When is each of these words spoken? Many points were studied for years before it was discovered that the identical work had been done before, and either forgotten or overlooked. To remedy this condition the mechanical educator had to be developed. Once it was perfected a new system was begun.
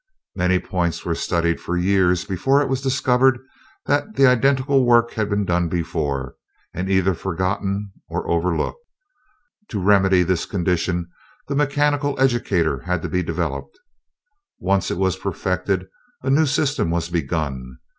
Many 0.35 0.57
points 0.57 1.05
were 1.05 1.13
studied 1.13 1.61
for 1.61 1.77
years 1.77 2.25
before 2.25 2.59
it 2.59 2.67
was 2.67 2.81
discovered 2.81 3.37
that 3.85 4.15
the 4.15 4.25
identical 4.25 4.83
work 4.83 5.11
had 5.11 5.29
been 5.29 5.45
done 5.45 5.69
before, 5.69 6.37
and 6.73 6.89
either 6.89 7.13
forgotten 7.13 7.91
or 8.09 8.27
overlooked. 8.27 8.83
To 9.67 9.79
remedy 9.79 10.23
this 10.23 10.47
condition 10.47 11.11
the 11.47 11.55
mechanical 11.55 12.19
educator 12.19 12.79
had 12.79 13.03
to 13.03 13.09
be 13.09 13.21
developed. 13.21 13.77
Once 14.57 14.89
it 14.89 14.97
was 14.97 15.17
perfected 15.17 15.85
a 16.23 16.31
new 16.31 16.47
system 16.47 16.89
was 16.89 17.09
begun. 17.09 17.77